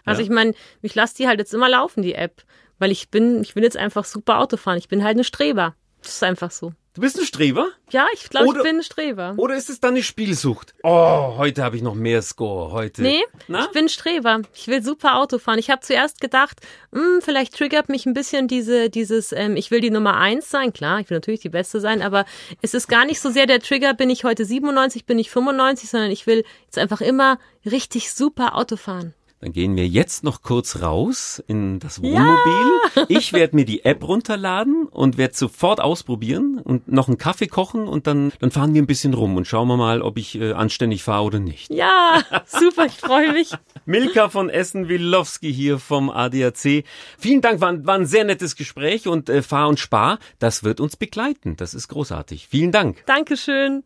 Also 0.06 0.22
ja. 0.22 0.26
ich 0.26 0.32
meine, 0.32 0.54
ich 0.82 0.96
lasse 0.96 1.16
die 1.16 1.28
halt 1.28 1.40
jetzt 1.40 1.54
immer 1.54 1.70
laufen, 1.70 2.02
die 2.02 2.16
App. 2.16 2.44
Weil 2.80 2.92
ich 2.92 3.10
bin, 3.10 3.42
ich 3.42 3.56
will 3.56 3.64
jetzt 3.64 3.78
einfach 3.78 4.06
super 4.06 4.40
Auto 4.40 4.58
fahren. 4.58 4.78
Ich 4.78 4.88
bin 4.88 5.04
halt 5.04 5.16
eine 5.16 5.24
Streber. 5.24 5.76
Das 6.02 6.14
ist 6.14 6.24
einfach 6.24 6.52
so. 6.52 6.74
Du 6.96 7.02
bist 7.02 7.18
ein 7.18 7.26
Streber? 7.26 7.70
Ja, 7.90 8.06
ich 8.14 8.30
glaube, 8.30 8.56
ich 8.56 8.62
bin 8.62 8.78
ein 8.78 8.84
Streber. 8.84 9.34
Oder 9.38 9.56
ist 9.56 9.68
es 9.68 9.80
dann 9.80 9.96
eine 9.96 10.04
Spielsucht? 10.04 10.76
Oh, 10.84 11.34
heute 11.38 11.64
habe 11.64 11.76
ich 11.76 11.82
noch 11.82 11.96
mehr 11.96 12.22
Score. 12.22 12.72
Heute. 12.72 13.02
Nee, 13.02 13.24
Na? 13.48 13.62
ich 13.62 13.72
bin 13.72 13.90
Streber. 13.90 14.44
Ich 14.54 14.68
will 14.68 14.84
super 14.84 15.16
Auto 15.16 15.40
fahren. 15.40 15.58
Ich 15.58 15.72
habe 15.72 15.82
zuerst 15.82 16.22
gedacht, 16.22 16.60
mh, 16.92 17.02
hm, 17.02 17.22
vielleicht 17.24 17.58
triggert 17.58 17.90
mich 17.90 18.06
ein 18.06 18.14
bisschen 18.14 18.48
diese, 18.48 18.92
dieses, 18.92 19.32
ähm, 19.32 19.56
ich 19.56 19.72
will 19.72 19.82
die 19.82 19.90
Nummer 19.90 20.18
eins 20.18 20.52
sein. 20.52 20.72
Klar, 20.72 21.00
ich 21.00 21.10
will 21.10 21.18
natürlich 21.18 21.40
die 21.40 21.50
Beste 21.50 21.80
sein, 21.80 22.04
aber 22.04 22.26
es 22.62 22.76
ist 22.76 22.88
gar 22.88 23.06
nicht 23.06 23.20
so 23.20 23.32
sehr 23.32 23.48
der 23.48 23.60
Trigger, 23.60 23.96
bin 23.96 24.12
ich 24.12 24.24
heute 24.24 24.46
97, 24.46 25.08
bin 25.08 25.18
ich 25.18 25.32
95, 25.32 25.90
sondern 25.90 26.12
ich 26.12 26.28
will 26.28 26.44
jetzt 26.66 26.78
einfach 26.78 27.02
immer 27.02 27.40
richtig 27.66 28.14
super 28.14 28.56
Auto 28.56 28.76
fahren. 28.76 29.16
Dann 29.44 29.52
gehen 29.52 29.76
wir 29.76 29.86
jetzt 29.86 30.24
noch 30.24 30.42
kurz 30.42 30.82
raus 30.82 31.44
in 31.48 31.80
das 31.80 32.02
Wohnmobil. 32.02 32.80
Ja. 32.96 33.06
Ich 33.10 33.34
werde 33.34 33.58
mir 33.58 33.66
die 33.66 33.84
App 33.84 34.08
runterladen 34.08 34.88
und 34.90 35.18
werde 35.18 35.36
sofort 35.36 35.82
ausprobieren 35.82 36.62
und 36.64 36.88
noch 36.88 37.10
einen 37.10 37.18
Kaffee 37.18 37.48
kochen 37.48 37.90
und 37.90 38.08
dann, 38.08 38.32
dann 38.40 38.52
fahren 38.52 38.74
wir 38.74 38.82
ein 38.82 38.88
bisschen 38.88 39.14
rum 39.14 39.36
und 39.36 39.46
schauen 39.46 39.68
wir 39.68 39.76
mal, 39.76 40.02
ob 40.02 40.18
ich 40.18 40.40
äh, 40.40 40.54
anständig 40.54 41.04
fahre 41.04 41.26
oder 41.26 41.40
nicht. 41.40 41.74
Ja, 41.74 42.24
super, 42.46 42.86
ich 42.86 42.94
freue 42.94 43.34
mich. 43.34 43.52
Milka 43.86 44.30
von 44.30 44.50
Essen-Wilowski 44.50 45.54
hier 45.54 45.78
vom 45.78 46.10
ADAC. 46.10 46.86
Vielen 47.18 47.42
Dank, 47.42 47.60
war, 47.60 47.86
war 47.86 47.96
ein 47.96 48.06
sehr 48.06 48.24
nettes 48.24 48.56
Gespräch 48.56 49.10
und 49.10 49.28
äh, 49.28 49.42
Fahr 49.42 49.68
und 49.68 49.78
Spar, 49.78 50.20
das 50.40 50.64
wird 50.64 50.80
uns 50.80 50.96
begleiten. 50.96 51.58
Das 51.58 51.74
ist 51.74 51.90
großartig. 51.90 52.48
Vielen 52.48 52.72
Dank. 52.72 53.06
Dankeschön. 53.08 53.84